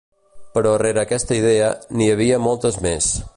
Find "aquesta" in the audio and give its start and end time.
1.03-1.37